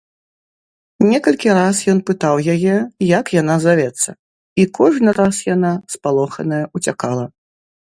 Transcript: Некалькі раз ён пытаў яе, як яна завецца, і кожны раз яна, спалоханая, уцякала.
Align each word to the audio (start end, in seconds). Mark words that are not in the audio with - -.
Некалькі 1.09 1.49
раз 1.57 1.75
ён 1.93 1.99
пытаў 2.09 2.35
яе, 2.55 2.75
як 3.19 3.25
яна 3.41 3.55
завецца, 3.69 4.09
і 4.65 4.69
кожны 4.83 5.09
раз 5.23 5.35
яна, 5.55 5.71
спалоханая, 5.99 6.65
уцякала. 6.79 7.25